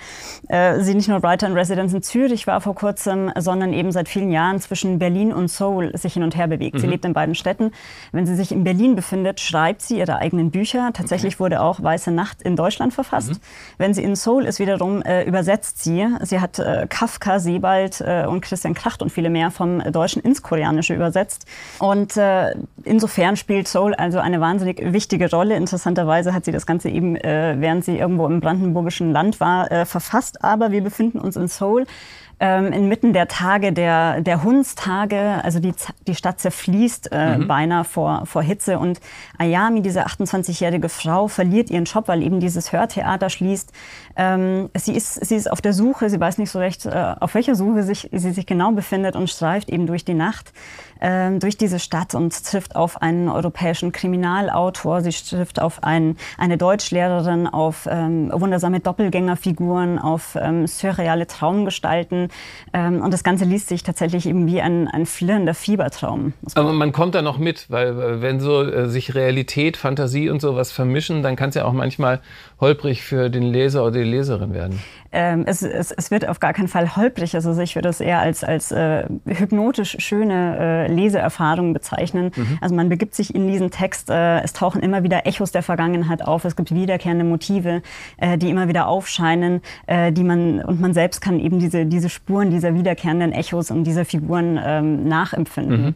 äh, 0.49 0.81
sie 0.81 0.95
nicht 0.95 1.09
nur 1.09 1.23
Writer 1.23 1.47
in 1.47 1.55
Residence 1.55 1.93
in 1.93 2.03
Zürich 2.03 2.47
war 2.47 2.61
vor 2.61 2.75
kurzem, 2.75 3.33
sondern 3.37 3.73
eben 3.73 3.91
seit 3.91 4.09
vielen 4.09 4.31
Jahren 4.31 4.61
zwischen 4.61 4.99
Berlin 4.99 5.33
und 5.33 5.49
Seoul 5.49 5.97
sich 5.97 6.15
hin 6.15 6.23
und 6.23 6.37
her 6.37 6.47
bewegt. 6.47 6.77
Mhm. 6.77 6.81
Sie 6.81 6.87
lebt 6.87 7.05
in 7.05 7.13
beiden 7.13 7.35
Städten. 7.35 7.73
Wenn 8.13 8.27
sie 8.27 8.37
sich 8.37 8.53
in 8.53 8.65
Berlin 8.65 8.95
befindet, 8.95 9.41
schreibt 9.41 9.83
sie 9.83 9.99
ihre 9.99 10.17
eigenen 10.17 10.51
Bücher. 10.51 10.91
Tatsächlich 10.93 11.35
okay. 11.35 11.41
wurde 11.41 11.61
auch 11.61 11.83
Weiße 11.83 12.11
Nacht 12.11 12.43
in 12.43 12.55
Deutschland 12.55 12.95
verfasst. 12.95 13.31
Mhm. 13.31 13.39
Wenn 13.79 13.95
sie 13.95 14.05
in 14.05 14.15
Seoul 14.15 14.45
ist, 14.45 14.59
wiederum 14.59 15.03
äh, 15.03 15.25
übersetzt 15.25 15.83
sie. 15.83 16.07
Sie 16.23 16.41
hat 16.41 16.59
äh, 16.59 16.87
Kafka, 16.89 17.41
Sebald 17.41 18.01
äh, 18.01 18.25
und 18.27 18.41
Christian 18.41 18.75
Kracht 18.75 19.03
und 19.03 19.11
viele 19.11 19.31
mehr 19.31 19.51
vom 19.51 19.81
Deutschen 19.93 20.23
ins 20.23 20.43
Koreanische 20.43 20.95
übersetzt. 20.95 21.47
Und 21.81 22.17
äh, 22.17 22.55
insofern 22.85 23.37
spielt 23.37 23.67
Seoul 23.67 23.95
also 23.95 24.19
eine 24.19 24.41
wahnsinnig 24.41 24.81
wichtige 24.93 25.29
Rolle. 25.31 25.57
Interessanterweise 25.57 26.36
hat 26.37 26.45
sie 26.45 26.53
das 26.53 26.67
Ganze 26.67 26.89
eben, 26.89 27.17
äh, 27.17 27.57
während 27.59 27.85
sie 27.85 27.99
irgendwo 27.99 28.27
im 28.27 28.41
brandenburgischen 28.41 29.11
Land 29.11 29.41
war, 29.41 29.73
äh, 29.73 29.85
verfasst. 29.85 30.45
Aber 30.45 30.71
wir 30.71 30.83
befinden 30.83 31.19
uns 31.19 31.37
in 31.37 31.49
Seoul 31.49 31.87
ähm, 32.39 32.73
inmitten 32.73 33.13
der 33.13 33.29
Tage, 33.29 33.73
der, 33.73 34.21
der 34.21 34.43
Hundstage, 34.43 35.41
also 35.43 35.59
die, 35.59 35.73
die 36.07 36.15
Stadt 36.15 36.39
zerfließt 36.39 37.11
äh, 37.11 37.39
mhm. 37.39 37.49
beinahe 37.49 37.85
vor, 37.85 38.27
vor 38.27 38.43
Hitze. 38.43 38.79
Und 38.79 39.01
Ayami, 39.39 39.81
diese 39.81 40.07
28-jährige 40.07 40.89
Frau, 40.89 41.29
verliert 41.29 41.71
ihren 41.71 41.85
Job, 41.85 42.09
weil 42.09 42.23
eben 42.23 42.41
dieses 42.41 42.73
Hörtheater 42.73 43.31
schließt. 43.31 43.73
Ähm, 44.17 44.69
sie, 44.75 44.95
ist, 44.95 45.15
sie 45.25 45.37
ist 45.37 45.51
auf 45.51 45.61
der 45.61 45.73
Suche, 45.73 46.11
sie 46.11 46.21
weiß 46.21 46.39
nicht 46.39 46.51
so 46.51 46.59
recht, 46.59 46.85
äh, 46.85 47.15
auf 47.19 47.35
welcher 47.35 47.55
Suche 47.55 47.83
sich, 47.83 48.09
sie 48.13 48.33
sich 48.33 48.47
genau 48.47 48.73
befindet 48.73 49.17
und 49.17 49.31
streift 49.31 49.71
eben 49.71 49.87
durch 49.87 50.05
die 50.05 50.15
Nacht 50.15 50.53
ähm, 51.01 51.41
durch 51.41 51.57
diese 51.57 51.79
Stadt 51.79 52.15
und 52.15 52.45
trifft 52.45 52.77
auf 52.77 53.03
einen 53.03 53.29
europäischen 53.29 53.93
Kriminalautor, 53.93 55.03
sie 55.03 55.11
trifft 55.11 55.61
auf 55.61 55.83
einen, 55.83 56.17
eine 56.39 56.57
Deutschlehrerin, 56.57 57.47
auf 57.47 57.87
ähm, 57.91 58.31
wundersame 58.33 58.81
Doppelgängerfiguren, 58.81 59.99
auf 59.99 60.37
ähm, 60.41 60.67
surreale 60.67 61.27
Traumgestalten. 61.27 62.26
Ähm, 62.73 63.03
und 63.03 63.13
das 63.13 63.25
Ganze 63.25 63.45
liest 63.45 63.69
sich 63.69 63.83
tatsächlich 63.83 64.27
eben 64.27 64.47
wie 64.47 64.61
ein, 64.61 64.89
ein 64.89 65.07
flirrender 65.07 65.55
Fiebertraum. 65.55 66.33
Aber 66.55 66.73
man 66.73 66.93
kommt 66.93 67.15
da 67.15 67.23
noch 67.23 67.39
mit, 67.39 67.71
weil 67.71 67.89
äh, 67.89 68.23
wenn 68.23 68.41
so 68.41 68.63
äh, 68.63 68.89
sich 68.89 69.15
Realität, 69.15 69.77
Fantasie 69.77 70.31
und 70.31 70.41
sowas 70.41 70.73
vermischen, 70.73 71.23
dann 71.23 71.37
kann 71.37 71.51
es 71.51 71.55
ja 71.55 71.65
auch 71.65 71.73
manchmal 71.73 72.21
holprig 72.61 73.03
für 73.03 73.31
den 73.31 73.43
Leser 73.43 73.83
oder 73.83 73.99
die 73.99 74.05
Leserin 74.05 74.55
werden. 74.55 74.81
Ähm, 75.13 75.45
es, 75.47 75.63
es, 75.63 75.93
es, 75.93 76.11
wird 76.11 76.29
auf 76.29 76.41
gar 76.41 76.53
keinen 76.53 76.69
Fall 76.69 76.97
holprig. 76.97 77.35
Also 77.35 77.59
ich 77.61 77.75
würde 77.75 77.89
es 77.89 78.01
eher 78.01 78.21
als, 78.21 78.45
als 78.45 78.71
äh, 78.71 79.05
hypnotisch 79.27 79.97
schöne 79.99 80.59
äh, 80.59 80.93
Leseerfahrung 80.93 81.73
bezeichnen. 81.73 82.33
Mhm. 82.37 82.59
Also 82.61 82.75
man 82.75 82.89
begibt 82.89 83.15
sich 83.15 83.35
in 83.35 83.49
diesen 83.49 83.71
Text. 83.71 84.11
Äh, 84.11 84.41
es 84.41 84.53
tauchen 84.53 84.83
immer 84.83 85.03
wieder 85.03 85.27
Echos 85.27 85.53
der 85.53 85.63
Vergangenheit 85.63 86.23
auf. 86.23 86.45
Es 86.45 86.55
gibt 86.55 86.75
wiederkehrende 86.75 87.25
Motive, 87.25 87.83
äh, 88.19 88.37
die 88.37 88.51
immer 88.51 88.69
wieder 88.69 88.89
aufscheinen, 88.89 89.63
äh, 89.87 90.13
die 90.13 90.25
man 90.25 90.61
und 90.61 90.81
man 90.81 90.93
selbst 90.93 91.21
kann 91.21 91.41
eben 91.41 91.59
diese, 91.61 91.87
diese 91.87 92.11
Spuren 92.17 92.51
dieser 92.51 92.75
wiederkehrenden 92.75 93.33
Echos 93.33 93.71
und 93.71 93.85
dieser 93.85 94.05
Figuren 94.05 94.59
ähm, 94.63 95.07
nachempfinden. 95.07 95.85
Mhm. 95.85 95.95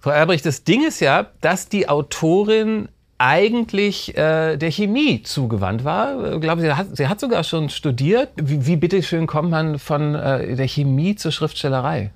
Frau 0.00 0.10
Erbrich, 0.10 0.42
das 0.42 0.64
Ding 0.64 0.86
ist 0.86 1.00
ja, 1.00 1.26
dass 1.40 1.68
die 1.68 1.88
Autorin 1.88 2.88
eigentlich 3.18 4.16
äh, 4.16 4.56
der 4.56 4.70
Chemie 4.70 5.22
zugewandt 5.22 5.84
war. 5.84 6.34
Ich 6.34 6.40
glaube, 6.40 6.62
sie 6.62 6.72
hat, 6.72 6.96
sie 6.96 7.06
hat 7.06 7.20
sogar 7.20 7.44
schon 7.44 7.68
studiert. 7.68 8.30
Wie, 8.36 8.66
wie 8.66 8.76
bitteschön 8.76 9.26
kommt 9.26 9.50
man 9.50 9.78
von 9.78 10.14
äh, 10.14 10.56
der 10.56 10.66
Chemie 10.66 11.16
zur 11.16 11.30
Schriftstellerei? 11.30 12.12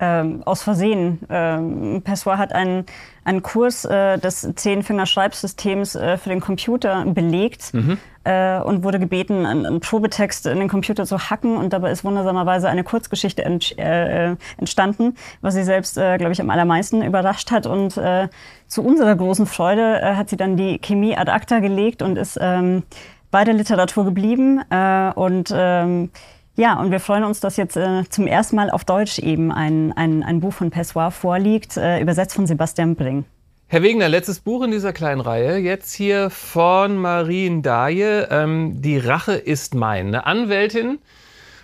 Ähm, 0.00 0.42
aus 0.44 0.62
Versehen. 0.62 1.18
Ähm, 1.28 2.02
Pessoa 2.04 2.38
hat 2.38 2.52
einen, 2.52 2.86
einen 3.24 3.42
Kurs 3.42 3.84
äh, 3.84 4.18
des 4.18 4.48
Zehnfinger-Schreibsystems 4.54 5.96
äh, 5.96 6.18
für 6.18 6.28
den 6.28 6.40
Computer 6.40 7.04
belegt. 7.04 7.74
Mhm 7.74 7.98
äh, 8.28 8.60
und 8.60 8.84
wurde 8.84 8.98
gebeten, 8.98 9.46
einen, 9.46 9.64
einen, 9.64 9.80
Probetext 9.80 10.46
in 10.46 10.58
den 10.58 10.68
Computer 10.68 11.06
zu 11.06 11.30
hacken. 11.30 11.56
Und 11.56 11.72
dabei 11.72 11.90
ist 11.90 12.04
wundersamerweise 12.04 12.68
eine 12.68 12.84
Kurzgeschichte 12.84 13.42
ent, 13.44 13.76
äh, 13.78 14.36
entstanden, 14.58 15.16
was 15.40 15.54
sie 15.54 15.64
selbst, 15.64 15.96
äh, 15.96 16.18
glaube 16.18 16.32
ich, 16.32 16.40
am 16.40 16.50
allermeisten 16.50 17.02
überrascht 17.02 17.50
hat. 17.50 17.66
Und 17.66 17.96
äh, 17.96 18.28
zu 18.66 18.82
unserer 18.82 19.16
großen 19.16 19.46
Freude 19.46 20.00
äh, 20.00 20.14
hat 20.14 20.28
sie 20.28 20.36
dann 20.36 20.56
die 20.56 20.78
Chemie 20.78 21.16
ad 21.16 21.30
acta 21.30 21.60
gelegt 21.60 22.02
und 22.02 22.18
ist 22.18 22.38
ähm, 22.40 22.82
bei 23.30 23.44
der 23.44 23.54
Literatur 23.54 24.04
geblieben. 24.04 24.60
Äh, 24.68 25.12
und 25.14 25.50
ähm, 25.54 26.10
ja, 26.58 26.78
und 26.78 26.90
wir 26.90 26.98
freuen 26.98 27.22
uns, 27.22 27.38
dass 27.38 27.56
jetzt 27.56 27.76
äh, 27.76 28.02
zum 28.10 28.26
ersten 28.26 28.56
Mal 28.56 28.68
auf 28.68 28.84
Deutsch 28.84 29.20
eben 29.20 29.52
ein, 29.52 29.92
ein, 29.92 30.24
ein 30.24 30.40
Buch 30.40 30.52
von 30.52 30.70
Pessoa 30.70 31.10
vorliegt, 31.10 31.76
äh, 31.76 32.00
übersetzt 32.00 32.34
von 32.34 32.48
Sebastian 32.48 32.96
Bring. 32.96 33.24
Herr 33.68 33.82
Wegener, 33.82 34.08
letztes 34.08 34.40
Buch 34.40 34.64
in 34.64 34.72
dieser 34.72 34.92
kleinen 34.92 35.20
Reihe, 35.20 35.58
jetzt 35.58 35.94
hier 35.94 36.30
von 36.30 36.96
Marien 36.96 37.62
Daje, 37.62 38.26
ähm, 38.32 38.82
Die 38.82 38.98
Rache 38.98 39.34
ist 39.34 39.76
mein. 39.76 40.08
Eine 40.08 40.26
Anwältin 40.26 40.98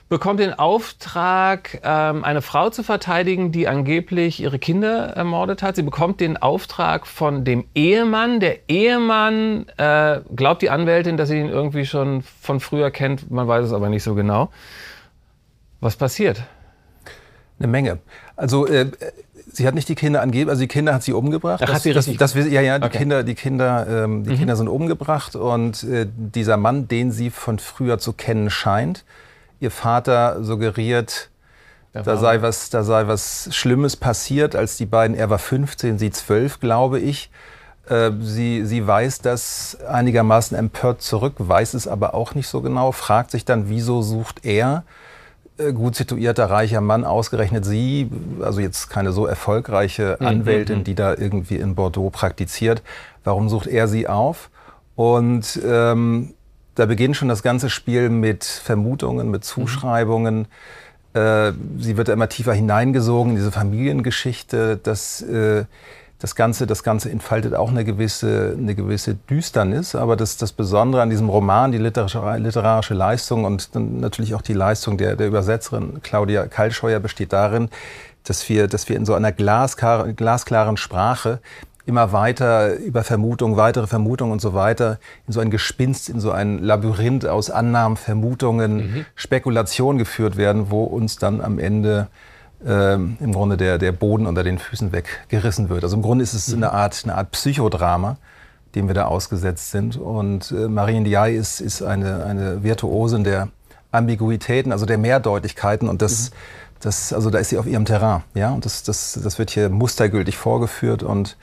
bekommt 0.08 0.40
den 0.40 0.52
Auftrag, 0.52 1.80
ähm, 1.82 2.24
eine 2.24 2.42
Frau 2.42 2.70
zu 2.70 2.82
verteidigen, 2.82 3.52
die 3.52 3.68
angeblich 3.68 4.40
ihre 4.40 4.58
Kinder 4.58 5.08
ermordet 5.16 5.62
hat. 5.62 5.76
Sie 5.76 5.82
bekommt 5.82 6.20
den 6.20 6.36
Auftrag 6.36 7.06
von 7.06 7.44
dem 7.44 7.64
Ehemann. 7.74 8.40
Der 8.40 8.68
Ehemann 8.68 9.66
äh, 9.76 10.20
glaubt 10.34 10.62
die 10.62 10.70
Anwältin, 10.70 11.16
dass 11.16 11.28
sie 11.28 11.38
ihn 11.38 11.48
irgendwie 11.48 11.86
schon 11.86 12.22
von 12.40 12.60
früher 12.60 12.90
kennt, 12.90 13.30
man 13.30 13.48
weiß 13.48 13.66
es 13.66 13.72
aber 13.72 13.88
nicht 13.88 14.02
so 14.02 14.14
genau. 14.14 14.50
Was 15.80 15.96
passiert? 15.96 16.42
Eine 17.58 17.68
Menge. 17.68 17.98
Also 18.36 18.66
äh, 18.66 18.90
Sie 19.54 19.68
hat 19.68 19.74
nicht 19.76 19.88
die 19.88 19.94
Kinder 19.94 20.20
angegeben, 20.20 20.50
also 20.50 20.62
die 20.62 20.68
Kinder 20.68 20.92
hat 20.92 21.04
sie 21.04 21.12
umgebracht. 21.12 21.60
Ach, 21.62 21.66
das, 21.66 21.76
hat 21.76 21.82
sie 21.82 21.92
das, 21.92 22.06
das, 22.06 22.32
das, 22.32 22.48
ja, 22.48 22.60
ja, 22.60 22.80
die 22.80 22.86
okay. 22.86 22.98
Kinder, 22.98 23.22
die 23.22 23.36
Kinder, 23.36 23.86
ähm, 23.88 24.24
die 24.24 24.30
mhm. 24.30 24.38
Kinder 24.38 24.56
sind 24.56 24.66
umgebracht 24.66 25.36
und 25.36 25.84
äh, 25.84 26.08
dieser 26.08 26.56
Mann, 26.56 26.88
den 26.88 27.12
sie 27.12 27.30
von 27.30 27.60
früher 27.60 27.98
zu 27.98 28.14
kennen 28.14 28.50
scheint, 28.50 29.04
ihr 29.60 29.70
Vater 29.70 30.42
suggeriert, 30.42 31.30
da 31.92 32.16
sei 32.16 32.42
was, 32.42 32.70
da 32.70 32.82
sei 32.82 33.06
was 33.06 33.48
Schlimmes 33.52 33.94
passiert, 33.94 34.56
als 34.56 34.76
die 34.76 34.86
beiden. 34.86 35.16
Er 35.16 35.30
war 35.30 35.38
15, 35.38 35.98
sie 35.98 36.10
12, 36.10 36.58
glaube 36.58 36.98
ich. 36.98 37.30
Äh, 37.88 38.10
sie, 38.20 38.64
sie 38.66 38.84
weiß 38.84 39.20
das 39.20 39.78
einigermaßen 39.88 40.56
empört 40.56 41.02
zurück, 41.02 41.34
weiß 41.38 41.74
es 41.74 41.86
aber 41.86 42.14
auch 42.14 42.34
nicht 42.34 42.48
so 42.48 42.62
genau, 42.62 42.92
fragt 42.92 43.30
sich 43.30 43.44
dann, 43.44 43.68
wieso 43.68 44.02
sucht 44.02 44.44
er 44.44 44.84
äh, 45.56 45.72
gut 45.72 45.94
situierter, 45.94 46.50
reicher 46.50 46.80
Mann, 46.80 47.04
ausgerechnet 47.04 47.64
Sie, 47.64 48.10
also 48.40 48.60
jetzt 48.60 48.90
keine 48.90 49.12
so 49.12 49.26
erfolgreiche 49.26 50.16
mhm, 50.18 50.26
Anwältin, 50.26 50.78
mhm. 50.80 50.84
die 50.84 50.94
da 50.96 51.14
irgendwie 51.14 51.56
in 51.56 51.76
Bordeaux 51.76 52.10
praktiziert. 52.10 52.82
Warum 53.22 53.48
sucht 53.48 53.68
er 53.68 53.86
Sie 53.86 54.08
auf? 54.08 54.50
Und 54.96 55.60
ähm, 55.64 56.34
da 56.74 56.86
beginnt 56.86 57.16
schon 57.16 57.28
das 57.28 57.42
ganze 57.42 57.70
Spiel 57.70 58.08
mit 58.08 58.44
Vermutungen, 58.44 59.30
mit 59.30 59.44
Zuschreibungen. 59.44 60.46
Mhm. 61.14 61.20
Äh, 61.20 61.52
sie 61.78 61.96
wird 61.96 62.08
immer 62.08 62.28
tiefer 62.28 62.52
hineingesogen 62.52 63.32
in 63.32 63.36
diese 63.36 63.52
Familiengeschichte. 63.52 64.78
Das 64.82 65.22
äh, 65.22 65.64
das 66.24 66.34
Ganze, 66.34 66.66
das 66.66 66.82
Ganze 66.82 67.10
entfaltet 67.10 67.54
auch 67.54 67.68
eine 67.68 67.84
gewisse, 67.84 68.54
eine 68.56 68.74
gewisse 68.74 69.14
Düsternis. 69.14 69.94
Aber 69.94 70.16
das, 70.16 70.38
das 70.38 70.52
Besondere 70.52 71.02
an 71.02 71.10
diesem 71.10 71.28
Roman, 71.28 71.70
die 71.70 71.76
literarische, 71.76 72.36
literarische 72.38 72.94
Leistung 72.94 73.44
und 73.44 73.74
dann 73.74 74.00
natürlich 74.00 74.34
auch 74.34 74.40
die 74.40 74.54
Leistung 74.54 74.96
der, 74.96 75.16
der 75.16 75.26
Übersetzerin 75.26 76.00
Claudia 76.02 76.46
Kalscheuer 76.46 76.98
besteht 76.98 77.34
darin, 77.34 77.68
dass 78.24 78.48
wir, 78.48 78.68
dass 78.68 78.88
wir 78.88 78.96
in 78.96 79.04
so 79.04 79.12
einer 79.12 79.32
glasklaren, 79.32 80.16
glasklaren 80.16 80.78
Sprache 80.78 81.40
immer 81.86 82.12
weiter 82.12 82.74
über 82.76 83.04
Vermutungen, 83.04 83.56
weitere 83.56 83.86
Vermutungen 83.86 84.32
und 84.32 84.40
so 84.40 84.54
weiter 84.54 84.98
in 85.26 85.32
so 85.32 85.40
ein 85.40 85.50
Gespinst, 85.50 86.08
in 86.08 86.20
so 86.20 86.30
ein 86.30 86.58
Labyrinth 86.58 87.26
aus 87.26 87.50
Annahmen, 87.50 87.96
Vermutungen, 87.96 88.76
mhm. 88.76 89.06
Spekulationen 89.14 89.98
geführt 89.98 90.36
werden, 90.36 90.70
wo 90.70 90.84
uns 90.84 91.16
dann 91.16 91.40
am 91.40 91.58
Ende 91.58 92.08
ähm, 92.66 93.16
im 93.20 93.32
Grunde 93.32 93.56
der, 93.56 93.78
der 93.78 93.92
Boden 93.92 94.26
unter 94.26 94.42
den 94.42 94.58
Füßen 94.58 94.92
weggerissen 94.92 95.68
wird. 95.68 95.84
Also 95.84 95.96
im 95.96 96.02
Grunde 96.02 96.22
ist 96.22 96.34
es 96.34 96.52
eine 96.52 96.72
Art, 96.72 97.02
eine 97.04 97.14
Art 97.14 97.30
Psychodrama, 97.32 98.16
dem 98.74 98.88
wir 98.88 98.94
da 98.94 99.04
ausgesetzt 99.06 99.70
sind. 99.70 99.96
Und 99.96 100.50
äh, 100.50 100.68
Marine 100.68 101.02
Ndiaye 101.02 101.36
ist, 101.36 101.60
ist 101.60 101.82
eine, 101.82 102.24
eine 102.24 102.62
Virtuosin 102.62 103.24
der 103.24 103.48
Ambiguitäten, 103.92 104.72
also 104.72 104.86
der 104.86 104.98
Mehrdeutigkeiten. 104.98 105.88
Und 105.88 106.00
das, 106.00 106.30
mhm. 106.30 106.34
das, 106.80 107.12
also 107.12 107.28
da 107.28 107.38
ist 107.38 107.50
sie 107.50 107.58
auf 107.58 107.66
ihrem 107.66 107.84
Terrain. 107.84 108.22
Ja? 108.32 108.52
Und 108.52 108.64
das, 108.64 108.82
das, 108.82 109.18
das 109.22 109.38
wird 109.38 109.50
hier 109.50 109.68
mustergültig 109.68 110.38
vorgeführt. 110.38 111.02
Und 111.02 111.36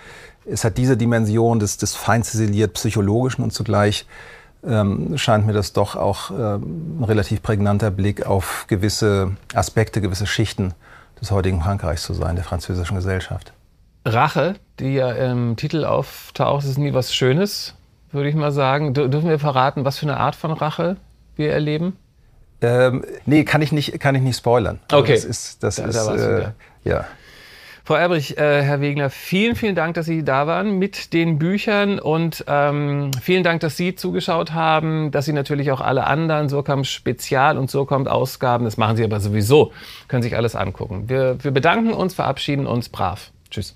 es 0.46 0.64
hat 0.64 0.78
diese 0.78 0.98
Dimension 0.98 1.60
des, 1.60 1.78
des 1.78 1.96
fein 1.96 2.24
ziseliert 2.24 2.74
psychologischen 2.74 3.44
und 3.44 3.52
zugleich 3.52 4.06
ähm, 4.66 5.18
scheint 5.18 5.46
mir 5.46 5.54
das 5.54 5.74
doch 5.74 5.96
auch 5.96 6.32
ähm, 6.32 7.00
ein 7.00 7.04
relativ 7.04 7.42
prägnanter 7.42 7.92
Blick 7.92 8.26
auf 8.26 8.66
gewisse 8.68 9.32
Aspekte, 9.54 10.02
gewisse 10.02 10.28
Schichten 10.28 10.74
des 11.20 11.32
heutigen 11.32 11.62
Frankreichs 11.62 12.04
zu 12.04 12.14
sein, 12.14 12.36
der 12.36 12.46
französischen 12.46 12.96
Gesellschaft. 12.96 13.54
Rache, 14.06 14.56
die 14.80 14.94
ja 14.96 15.12
im 15.12 15.56
Titel 15.56 15.86
auftaucht, 15.86 16.66
ist 16.66 16.78
nie 16.78 16.94
was 16.94 17.14
Schönes, 17.14 17.76
würde 18.12 18.30
ich 18.30 18.36
mal 18.36 18.52
sagen. 18.52 18.94
Dürfen 18.94 19.30
wir 19.30 19.40
verraten, 19.40 19.86
was 19.86 20.00
für 20.00 20.08
eine 20.08 20.18
Art 20.18 20.36
von 20.36 20.52
Rache 20.52 20.98
wir 21.36 21.52
erleben? 21.52 21.98
Ähm, 22.62 23.04
nee, 23.26 23.44
kann 23.44 23.62
ich 23.62 23.72
nicht, 23.72 24.00
kann 24.00 24.16
ich 24.16 24.22
nicht 24.22 24.38
spoilern. 24.38 24.80
Also 24.90 25.04
okay. 25.04 25.14
Das 25.14 25.26
ist, 25.26 25.64
das 25.64 25.76
da, 25.76 25.86
ist, 25.86 25.96
da 25.96 26.38
äh, 26.38 26.52
ja. 26.84 27.06
Frau 27.84 27.96
Erbrich, 27.96 28.38
äh, 28.38 28.62
Herr 28.62 28.80
Wegner, 28.80 29.10
vielen, 29.10 29.56
vielen 29.56 29.76
Dank, 29.76 29.96
dass 29.96 30.06
Sie 30.06 30.24
da 30.24 30.46
waren 30.46 30.78
mit 30.78 31.14
den 31.14 31.40
Büchern 31.40 32.00
und 32.00 32.46
ähm, 32.48 33.12
vielen 33.22 33.44
Dank, 33.44 33.62
dass 33.62 33.76
Sie 33.76 33.96
zugeschaut 33.96 34.54
haben, 34.54 35.10
dass 35.12 35.26
Sie 35.26 35.34
natürlich 35.34 35.72
auch 35.72 35.82
alle 35.82 36.06
anderen 36.06 36.48
Surkamp 36.48 36.86
Spezial 36.86 37.58
und 37.58 37.72
Surkamp 37.72 38.08
Ausgaben, 38.08 38.66
das 38.66 38.78
machen 38.78 38.98
Sie 38.98 39.04
aber 39.04 39.20
sowieso, 39.20 39.72
können 40.08 40.24
sich 40.24 40.36
alles 40.36 40.56
angucken. 40.56 41.10
Wir, 41.10 41.44
wir 41.44 41.52
bedanken 41.52 41.94
uns, 41.94 42.14
verabschieden 42.14 42.68
uns 42.68 42.90
brav. 42.90 43.32
Tschüss. 43.50 43.76